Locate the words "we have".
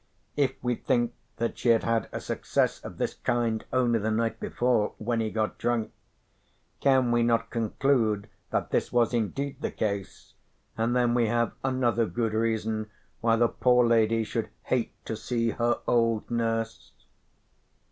11.13-11.51